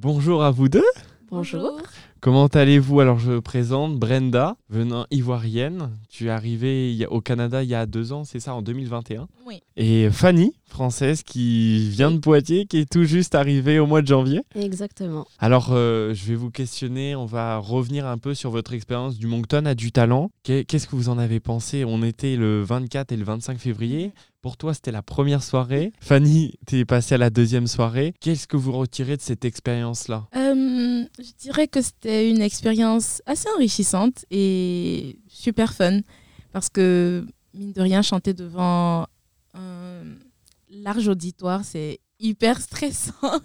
[0.00, 0.84] Bonjour à vous deux.
[1.28, 1.80] Bonjour.
[2.20, 3.00] Comment allez-vous?
[3.00, 5.90] Alors je présente Brenda, venant ivoirienne.
[6.08, 9.26] Tu es arrivée au Canada il y a deux ans, c'est ça, en 2021.
[9.44, 9.60] Oui.
[9.76, 14.06] Et Fanny, française, qui vient de Poitiers, qui est tout juste arrivée au mois de
[14.06, 14.40] janvier.
[14.54, 15.26] Exactement.
[15.38, 19.26] Alors euh, je vais vous questionner, on va revenir un peu sur votre expérience du
[19.26, 20.30] Moncton à du talent.
[20.42, 21.84] Qu'est- Qu'est-ce que vous en avez pensé?
[21.84, 24.12] On était le 24 et le 25 février.
[24.40, 25.92] Pour toi, c'était la première soirée.
[26.00, 28.14] Fanny, tu es passée à la deuxième soirée.
[28.20, 30.26] Qu'est-ce que vous retirez de cette expérience-là?
[30.36, 36.00] Euh, je dirais que c'était une expérience assez enrichissante et super fun
[36.52, 39.06] parce que, mine de rien, chanter devant
[39.54, 40.04] un
[40.70, 43.40] large auditoire, c'est hyper stressant.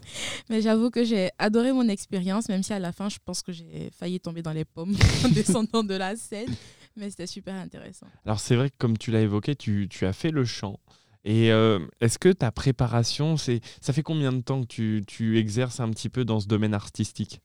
[0.49, 3.51] Mais j'avoue que j'ai adoré mon expérience, même si à la fin, je pense que
[3.51, 6.53] j'ai failli tomber dans les pommes en descendant de la scène.
[6.95, 8.07] Mais c'était super intéressant.
[8.25, 10.79] Alors c'est vrai que comme tu l'as évoqué, tu, tu as fait le chant.
[11.25, 15.39] Et euh, est-ce que ta préparation, c'est ça fait combien de temps que tu, tu
[15.39, 17.41] exerces un petit peu dans ce domaine artistique?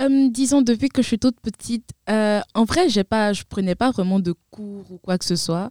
[0.00, 3.74] Euh, disons, depuis que je suis toute petite, euh, en vrai, j'ai pas, je prenais
[3.74, 5.70] pas vraiment de cours ou quoi que ce soit.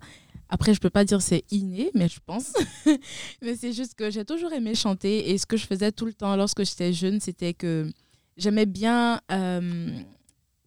[0.54, 2.52] Après, je peux pas dire que c'est inné, mais je pense.
[3.42, 6.14] mais c'est juste que j'ai toujours aimé chanter et ce que je faisais tout le
[6.14, 7.90] temps lorsque j'étais jeune, c'était que
[8.36, 9.98] j'aimais bien euh,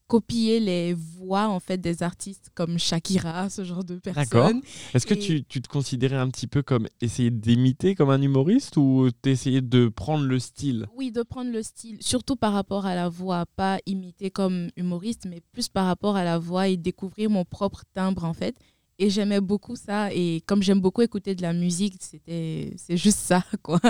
[0.07, 4.47] copier les voix en fait des artistes comme Shakira, ce genre de D'accord.
[4.47, 4.63] personnes.
[4.95, 8.79] Est-ce que tu, tu te considérais un petit peu comme essayer d'imiter comme un humoriste
[8.79, 10.87] ou t'essayais de prendre le style?
[10.95, 15.27] Oui, de prendre le style, surtout par rapport à la voix, pas imiter comme humoriste,
[15.29, 18.57] mais plus par rapport à la voix et découvrir mon propre timbre en fait.
[18.99, 20.13] Et j'aimais beaucoup ça.
[20.13, 23.81] Et comme j'aime beaucoup écouter de la musique, c'était, c'est juste ça, quoi.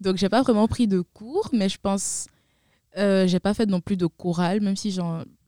[0.00, 2.26] Donc, j'ai pas vraiment pris de cours, mais je pense,
[2.96, 4.90] euh, j'ai pas fait non plus de chorale, même si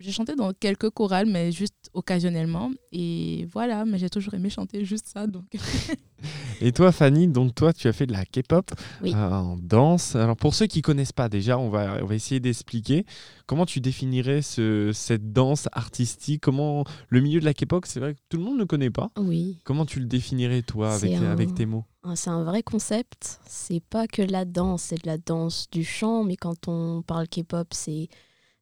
[0.01, 2.71] j'ai chanté dans quelques chorales, mais juste occasionnellement.
[2.93, 5.27] Et voilà, mais j'ai toujours aimé chanter juste ça.
[5.27, 5.47] Donc,
[6.61, 8.71] Et toi, Fanny, donc toi, tu as fait de la K-pop
[9.03, 9.13] Oui.
[9.15, 10.17] euh, en danse.
[10.17, 13.05] Alors pour ceux qui connaissent pas déjà, on va, on va essayer d'expliquer
[13.47, 16.41] comment tu définirais ce, cette danse artistique?
[16.43, 19.11] Comment le milieu de la K-pop, c'est vrai que tout le monde ne connaît pas.
[19.19, 21.85] Oui, Comment tu le définirais toi avec, un- avec tes mots?
[22.15, 23.39] c'est un vrai concept.
[23.47, 27.29] C'est pas que la danse, c'est de la danse du chant, mais quand on parle
[27.29, 28.09] K-pop, c'est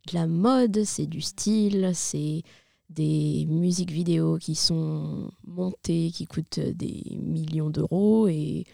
[0.08, 2.42] de la mode, c'est du style, c'est
[2.88, 8.64] des musiques vidéo qui sont montées, qui coûtent des millions d'euros et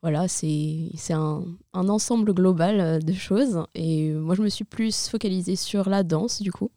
[0.00, 3.64] voilà, c'est c'est un, un ensemble global euh, de choses.
[3.74, 6.70] Et moi, je me suis plus focalisée sur la danse, du coup.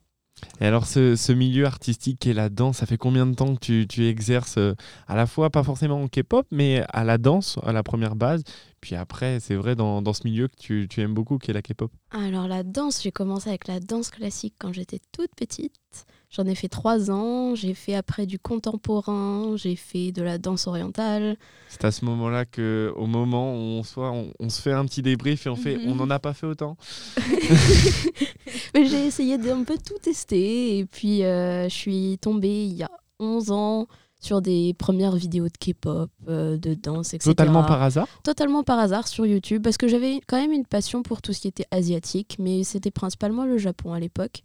[0.60, 3.60] Et alors ce, ce milieu artistique qu'est la danse, ça fait combien de temps que
[3.60, 4.74] tu, tu exerces euh,
[5.08, 8.42] à la fois, pas forcément en K-pop, mais à la danse, à la première base?
[8.80, 11.54] Puis après, c'est vrai, dans, dans ce milieu que tu, tu aimes beaucoup, qui est
[11.54, 11.92] la K-pop.
[12.10, 16.08] Alors la danse, j'ai commencé avec la danse classique quand j'étais toute petite.
[16.32, 17.56] J'en ai fait trois ans.
[17.56, 19.58] J'ai fait après du contemporain.
[19.58, 21.36] J'ai fait de la danse orientale.
[21.68, 24.86] C'est à ce moment-là que, au moment où on, soit, on, on se fait un
[24.86, 25.92] petit débrief et on fait, Mhm.
[25.92, 26.78] on n'en a pas fait autant.
[28.74, 30.78] Mais j'ai essayé d'un peu tout tester.
[30.80, 33.88] Et puis euh, je suis tombée il y a 11 ans
[34.22, 37.30] sur des premières vidéos de K-pop, euh, de danse, etc.
[37.32, 38.08] Totalement par hasard.
[38.24, 41.42] Totalement par hasard sur YouTube parce que j'avais quand même une passion pour tout ce
[41.42, 44.42] qui était asiatique, mais c'était principalement le Japon à l'époque.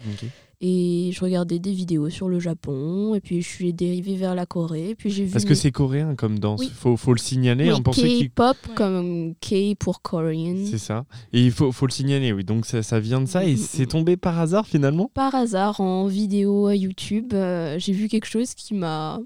[0.62, 4.46] Et je regardais des vidéos sur le Japon, et puis je suis dérivée vers la
[4.46, 5.30] Corée, puis j'ai vu.
[5.32, 6.60] Parce que c'est coréen comme danse.
[6.60, 6.70] Oui.
[6.74, 8.30] Faut, faut le signaler oui, hein, pour ceux qui.
[8.30, 10.56] K-pop comme K pour Korean.
[10.64, 11.04] C'est ça.
[11.34, 12.42] Et il faut, faut le signaler, oui.
[12.42, 13.56] Donc ça, ça vient de ça et Mhm.
[13.58, 15.10] c'est tombé par hasard finalement.
[15.12, 19.20] Par hasard, en vidéo à YouTube, euh, j'ai vu quelque chose qui m'a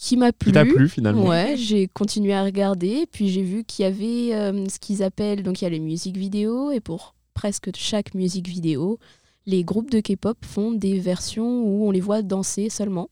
[0.00, 0.50] qui m'a plu.
[0.50, 1.26] Qui t'a plu finalement.
[1.26, 5.42] Ouais, j'ai continué à regarder, puis j'ai vu qu'il y avait euh, ce qu'ils appellent,
[5.42, 8.98] donc il y a les musiques vidéo, et pour presque chaque musique vidéo,
[9.44, 13.10] les groupes de K-pop font des versions où on les voit danser seulement.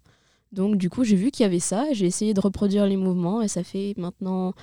[0.50, 3.42] Donc du coup, j'ai vu qu'il y avait ça, j'ai essayé de reproduire les mouvements,
[3.42, 4.54] et ça fait maintenant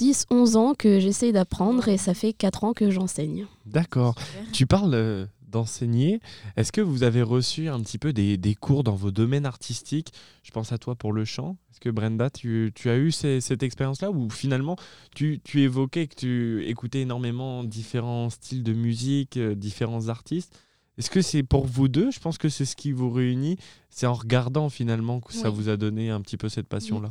[0.00, 3.46] 10-11 ans que j'essaye d'apprendre, et ça fait 4 ans que j'enseigne.
[3.66, 4.14] D'accord.
[4.52, 6.20] Tu parles euh, d'enseigner.
[6.56, 10.12] Est-ce que vous avez reçu un petit peu des, des cours dans vos domaines artistiques?
[10.42, 11.56] Je pense à toi pour le chant.
[11.70, 14.76] Est-ce que Brenda, tu, tu as eu ces- cette expérience-là ou finalement
[15.14, 20.58] tu, tu évoquais que tu écoutais énormément différents styles de musique, euh, différents artistes?
[20.98, 22.10] Est-ce que c'est pour vous deux?
[22.10, 23.56] Je pense que c'est ce qui vous réunit.
[23.88, 27.08] C'est en regardant finalement que ça vous a donné un petit peu cette passion-là.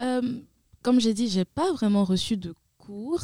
[0.00, 0.40] Euh,
[0.82, 3.20] comme j'ai dit, j'ai pas vraiment reçu de cours.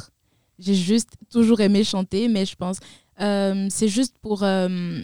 [0.59, 2.81] J'ai juste toujours aimé chanter, mais je pense
[3.21, 5.01] euh, c'est juste pour euh,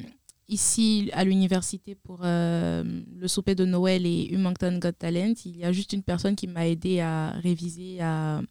[0.48, 2.84] ici à l'université pour euh,
[3.16, 5.34] le souper de Noël et Humoncton Got Talent.
[5.44, 8.42] Il y a juste une personne qui m'a aidé à réviser, à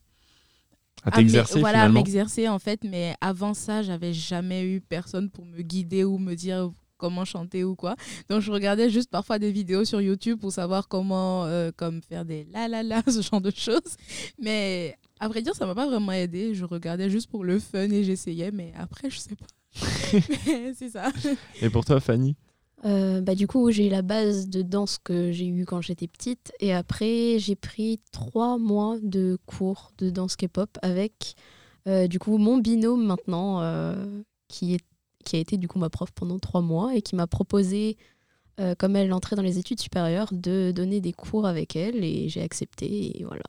[1.14, 2.84] t'exercer voilà, à m'exercer en fait.
[2.84, 6.72] Mais avant ça, j'avais jamais eu personne pour me guider ou me dire
[7.02, 7.96] comment chanter ou quoi.
[8.30, 12.24] Donc je regardais juste parfois des vidéos sur YouTube pour savoir comment euh, comme faire
[12.24, 13.98] des la la la ce genre de choses.
[14.40, 16.56] Mais À vrai dire, ça m'a pas vraiment aidé.
[16.56, 19.46] Je regardais juste pour le fun et j'essayais, mais après, je sais pas.
[20.76, 21.12] c'est ça.
[21.62, 22.36] Et pour toi, Fanny
[22.86, 26.52] euh, bah, du coup, j'ai la base de danse que j'ai eue quand j'étais petite.
[26.60, 31.36] Et après, j'ai pris trois mois de cours de danse K-pop avec
[31.88, 34.84] euh, du coup mon binôme maintenant, euh, qui, est,
[35.24, 37.98] qui a été du coup ma prof pendant trois mois et qui m'a proposé,
[38.78, 42.04] comme elle entrait dans les études supérieures, de donner des cours avec elle.
[42.04, 43.20] Et j'ai accepté.
[43.20, 43.44] Et voilà.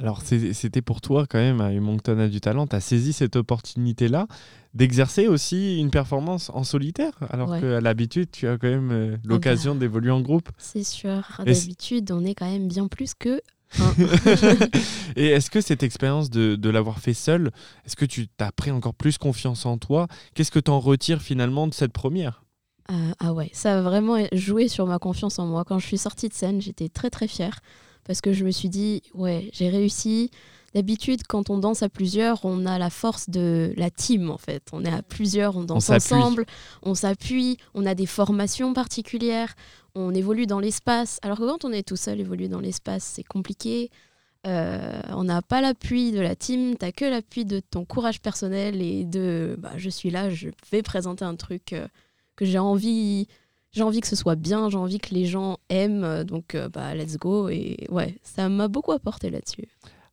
[0.00, 3.36] Alors, c'était pour toi quand même, à Moncton a du talent, tu as saisi cette
[3.36, 4.26] opportunité-là
[4.74, 9.20] d'exercer aussi une performance en solitaire, alors qu'à l'habitude, tu as quand même euh, ah
[9.24, 10.50] l'occasion bah, d'évoluer en groupe.
[10.58, 13.40] C'est sûr, d'habitude, on est quand même bien plus que
[15.16, 17.50] Et est-ce que cette expérience de, l'avoir fait seul,
[17.84, 20.06] est-ce que tu t'as pris encore plus confiance en toi?
[20.34, 22.44] Qu'est-ce que tu en retires finalement de cette première?
[22.90, 25.64] Euh, Ah ouais, ça a vraiment joué sur ma confiance en moi.
[25.64, 27.60] Quand je suis sortie de scène, j'étais très très fière
[28.06, 30.30] parce que je me suis dit, ouais, j'ai réussi.
[30.74, 34.62] D'habitude, quand on danse à plusieurs, on a la force de la team, en fait.
[34.72, 36.44] On est à plusieurs, on danse ensemble,
[36.82, 39.54] on s'appuie, on a des formations particulières,
[39.94, 41.18] on évolue dans l'espace.
[41.22, 43.90] Alors que quand on est tout seul, évoluer dans l'espace, c'est compliqué.
[44.46, 48.80] Euh, on n'a pas l'appui de la team, t'as que l'appui de ton courage personnel
[48.80, 51.88] et de bah, je suis là, je vais présenter un truc euh,
[52.36, 53.26] que j'ai envie
[53.76, 56.70] j'ai envie que ce soit bien, j'ai envie que les gens aiment, euh, donc euh,
[56.70, 57.50] bah, let's go.
[57.50, 59.68] Et ouais, ça m'a beaucoup apporté là-dessus.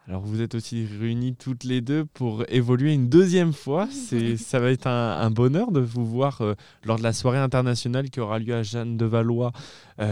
[0.05, 3.87] Alors vous êtes aussi réunis toutes les deux pour évoluer une deuxième fois.
[3.89, 8.09] C'est, ça va être un, bonheur de vous voir euh, lors de la soirée internationale
[8.09, 9.53] qui aura lieu à Jeanne de Valois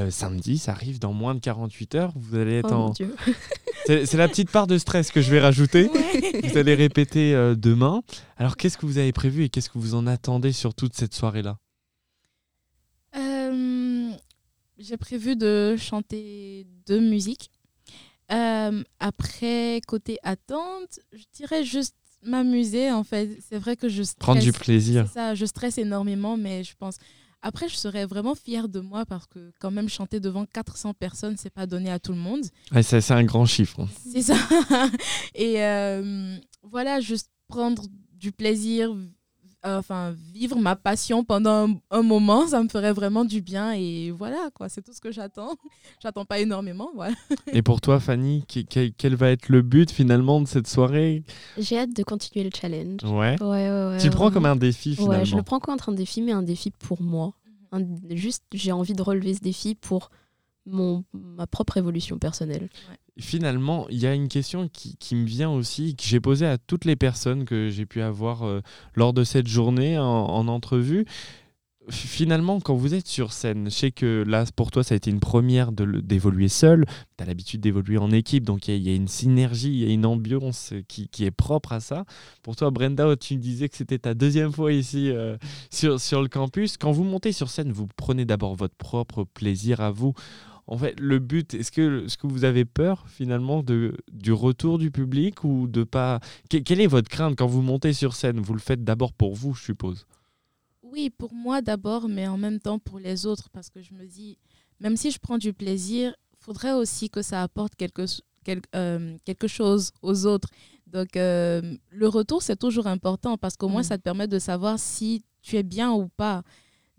[0.09, 0.57] samedi.
[0.57, 2.13] Ça arrive dans moins de 48 heures.
[2.15, 2.93] Vous allez être oh en.
[3.85, 5.89] C'est, la petite part de stress que je vais rajouter.
[6.41, 8.01] Vous allez répéter demain.
[8.37, 11.13] Alors qu'est-ce que vous avez prévu et qu'est-ce que vous en attendez sur toute cette
[11.13, 11.57] soirée-là?
[14.81, 17.49] J'ai prévu de chanter deux musiques.
[18.31, 23.37] Euh, après, côté attente, je dirais juste m'amuser en fait.
[23.47, 24.19] C'est vrai que je stresse.
[24.19, 25.07] Prendre du plaisir.
[25.11, 26.95] Ça, je stresse énormément, mais je pense.
[27.43, 31.37] Après, je serais vraiment fière de moi parce que quand même chanter devant 400 personnes,
[31.37, 32.45] c'est pas donné à tout le monde.
[32.71, 33.81] Ouais, c'est un grand chiffre.
[33.81, 33.87] Hein.
[34.11, 34.35] C'est ça.
[35.35, 37.83] Et euh, voilà, juste prendre
[38.13, 38.95] du plaisir,
[39.63, 44.49] enfin vivre ma passion pendant un, moment, ça me ferait vraiment du bien et voilà
[44.53, 45.55] quoi, c'est tout ce que j'attends.
[46.01, 47.13] J'attends pas énormément, voilà.
[47.53, 51.23] Et pour toi Fanny, quel, va être le but finalement de cette soirée?
[51.57, 53.03] J'ai hâte de continuer le challenge.
[53.03, 53.41] Ouais.
[53.41, 55.19] ouais, ouais, tu le prends comme un défi finalement.
[55.19, 57.33] Ouais, je le prends comme un défi mais un défi pour moi.
[58.09, 60.09] juste j'ai envie de relever ce défi pour
[60.65, 62.69] mon, ma propre évolution personnelle.
[63.19, 66.85] Finalement, il y a une question qui, me vient aussi, que j'ai posée à toutes
[66.85, 68.61] les personnes que j'ai pu avoir euh,
[68.95, 71.05] lors de cette journée en, en entrevue.
[71.89, 75.09] Finalement, quand vous êtes sur scène, je sais que là, pour toi, ça a été
[75.09, 76.85] une première d'évoluer seul.
[77.17, 79.91] Tu as l'habitude d'évoluer en équipe, donc il y, a une synergie, il y a
[79.91, 82.05] une ambiance qui, est propre à ça.
[82.43, 85.37] Pour toi, Brenda, tu disais que c'était ta deuxième fois ici euh,
[85.71, 86.77] sur le campus.
[86.77, 90.13] Quand vous montez sur scène, vous prenez d'abord votre propre plaisir à vous
[90.71, 94.89] en fait, le but, est-ce que, que vous avez peur finalement de, du retour du
[94.89, 96.21] public ou de pas.
[96.49, 98.39] quelle est votre crainte quand vous montez sur scène?
[98.39, 100.05] Vous le faites d'abord pour vous, je suppose.
[100.81, 104.05] Oui, pour moi d'abord, mais en même temps pour les autres, parce que je me
[104.05, 104.37] dis,
[104.79, 108.05] même si je prends du plaisir, faudrait aussi que ça apporte quelque,
[108.45, 110.47] quelque, euh, quelque chose aux autres.
[110.87, 113.91] Donc, euh, le retour, c'est toujours important parce qu'au moins, mm.
[113.91, 116.43] ça te permet de savoir si tu es bien ou pas.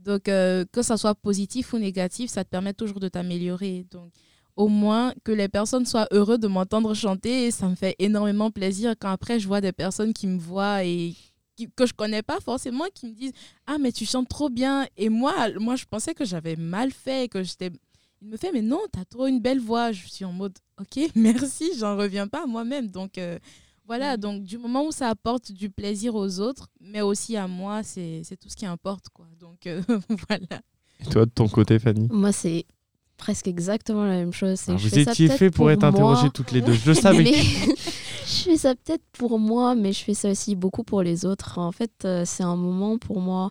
[0.04, 3.86] Donc, euh, que ça soit positif ou négatif, ça te permet toujours de t'améliorer.
[3.90, 4.10] Donc,
[4.56, 8.94] au moins que les personnes soient heureuses de m'entendre chanter, ça me fait énormément plaisir
[8.98, 11.14] quand après je vois des personnes qui me voient et
[11.76, 13.32] que je connais pas forcément qui me disent
[13.66, 17.30] ah mais tu chantes trop bien et moi moi je pensais que j'avais mal fait
[17.30, 17.70] que j'étais
[18.20, 20.58] il me fait mais non tu as trop une belle voix je suis en mode
[20.80, 23.38] ok merci j'en reviens pas moi-même donc euh,
[23.86, 24.20] voilà, mm.
[24.20, 28.22] donc du moment où ça apporte du plaisir aux autres, mais aussi à moi, c'est
[28.40, 29.08] tout ce qui importe.
[29.10, 29.26] Quoi.
[29.38, 29.82] Donc euh,
[30.28, 30.62] voilà.
[31.00, 32.08] Et toi, de ton côté, Fanny?
[32.10, 32.66] Moi, c'est
[33.16, 34.60] presque exactement la même chose.
[34.68, 37.24] Ah, vous étiez fait pour, être interrogés toutes les deux, je le savais.
[38.26, 41.58] je fais ça peut-être pour moi, mais je fais ça aussi beaucoup pour les autres.
[41.58, 43.50] En fait, euh, c'est un moment pour moi,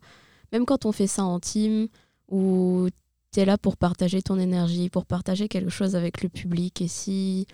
[0.52, 1.88] même quand on fait ça en team,
[2.30, 2.88] où
[3.34, 6.82] tu es là pour partager ton énergie, pour partager quelque chose avec le public.
[6.82, 7.48] Et si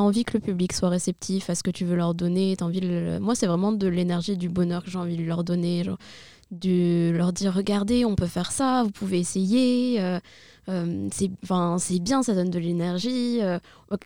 [0.00, 2.56] envie que le public soit réceptif à ce que tu veux leur donner.
[2.60, 2.80] envie
[3.20, 5.84] Moi, c'est vraiment de l'énergie, du bonheur que j'ai envie de leur donner.
[6.50, 10.00] De leur dire regardez, on peut faire ça, vous pouvez essayer.
[10.00, 10.20] Euh,
[10.68, 13.40] euh, c'est bien, ça donne de l'énergie.
[13.42, 13.58] Euh,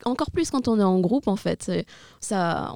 [0.04, 1.70] encore plus quand on est en groupe, en fait.
[2.20, 2.73] Ça,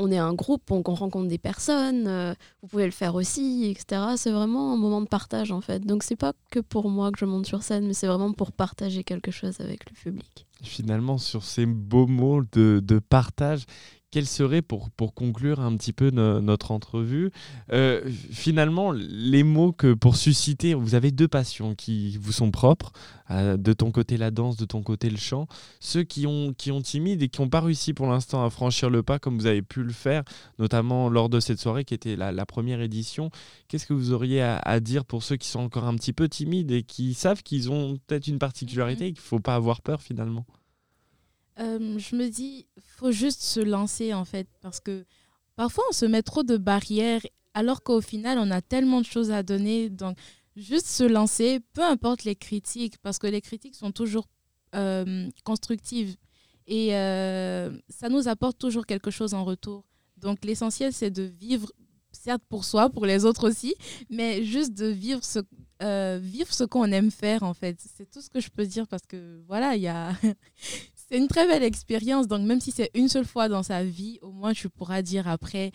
[0.00, 4.02] on est un groupe, on, on rencontre des personnes, vous pouvez le faire aussi, etc.
[4.16, 5.80] C'est vraiment un moment de partage, en fait.
[5.80, 8.52] Donc, c'est pas que pour moi que je monte sur scène, mais c'est vraiment pour
[8.52, 13.64] partager quelque chose avec le public finalement sur ces beaux mots de, partage.
[14.10, 17.30] Quels seraient, pour, pour conclure un petit peu notre entrevue,
[17.72, 22.92] euh, finalement, les mots que pour susciter, vous avez deux passions qui vous sont propres,
[23.30, 25.46] euh, de ton côté la danse, de ton côté le chant.
[25.78, 28.90] Ceux qui ont, qui ont timide et qui n'ont pas réussi pour l'instant à franchir
[28.90, 30.24] le pas comme vous avez pu le faire,
[30.58, 33.30] notamment lors de cette soirée qui était la, première édition,
[33.68, 36.72] qu'est-ce que vous auriez à, dire pour ceux qui sont encore un petit peu timides
[36.72, 40.02] et qui savent qu'ils ont peut-être une particularité et qu'il ne faut pas avoir peur
[40.02, 40.44] finalement?
[41.60, 45.04] Euh, je me dis, faut juste se lancer en fait, parce que
[45.56, 47.22] parfois on se met trop de barrières,
[47.54, 49.90] alors qu'au final on a tellement de choses à donner.
[49.90, 50.16] Donc,
[50.56, 54.26] juste se lancer, peu importe les critiques, parce que les critiques sont toujours
[54.74, 56.16] euh, constructives
[56.66, 59.84] et euh, ça nous apporte toujours quelque chose en retour.
[60.16, 61.70] Donc, l'essentiel c'est de vivre,
[62.12, 63.74] certes pour soi, pour les autres aussi,
[64.08, 65.40] mais juste de vivre ce,
[66.18, 67.78] vivre ce qu'on aime faire en fait.
[67.80, 70.14] C'est tout ce que je peux dire parce que voilà, il y a
[71.10, 72.28] c'est une très belle expérience.
[72.28, 75.26] Donc, même si c'est une seule fois dans sa vie, au moins, tu pourras dire
[75.28, 75.72] après,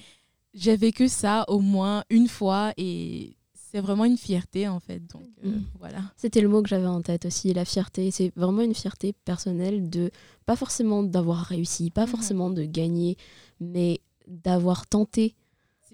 [0.54, 5.00] j'ai vécu ça au moins une fois et c'est vraiment une fierté, en fait.
[5.12, 5.64] Donc, euh, mm.
[5.80, 6.00] voilà.
[6.16, 8.12] C'était le mot que j'avais en tête aussi, la fierté.
[8.12, 10.12] C'est vraiment une fierté personnelle de,
[10.46, 12.08] pas forcément d'avoir réussi, pas mm-hmm.
[12.08, 13.18] forcément de gagner,
[13.60, 15.36] mais d'avoir tenté.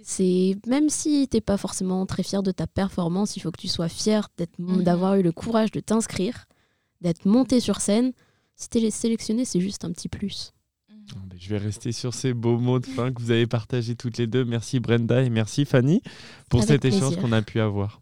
[0.04, 3.62] C'est même si tu n'es pas forcément très fier de ta performance, il faut que
[3.62, 4.84] tu sois fier mm-hmm.
[4.84, 6.46] d'avoir eu le courage de t'inscrire,
[7.02, 8.14] d'être monté sur scène
[8.56, 10.54] si tu sélectionné, c'est juste un petit plus.
[10.90, 10.94] Mm.
[11.40, 14.28] Je vais rester sur ces beaux mots de fin que vous avez partagés toutes les
[14.28, 14.46] deux.
[14.46, 16.02] Merci Brenda et merci Fanny
[16.50, 18.02] pour cet échange qu'on a pu avoir.